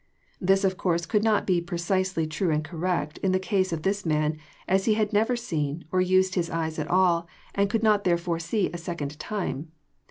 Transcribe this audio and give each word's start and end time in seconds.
This 0.39 0.63
of 0.63 0.77
course 0.77 1.05
could 1.05 1.23
not 1.23 1.45
be 1.45 1.61
precisely 1.61 2.25
true 2.25 2.49
and 2.49 2.63
correct 2.63 3.19
in 3.19 3.33
the 3.33 3.39
case 3.39 3.71
of 3.71 3.83
this 3.83 4.03
man, 4.03 4.35
as 4.67 4.85
he 4.85 4.95
had 4.95 5.13
never 5.13 5.35
seen, 5.35 5.85
or 5.91 6.01
used 6.01 6.33
his 6.33 6.49
eyes 6.49 6.79
at 6.79 6.89
all, 6.89 7.27
and 7.53 7.69
could 7.69 7.83
not 7.83 8.03
therefore 8.03 8.39
see 8.39 8.71
a 8.71 8.79
second 8.79 9.19
time. 9.19 9.71